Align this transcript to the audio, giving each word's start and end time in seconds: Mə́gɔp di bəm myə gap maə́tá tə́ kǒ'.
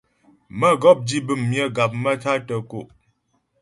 Mə́gɔp 0.59 0.97
di 1.07 1.17
bəm 1.25 1.41
myə 1.49 1.65
gap 1.75 1.91
maə́tá 2.03 2.33
tə́ 2.47 2.59
kǒ'. 2.69 2.87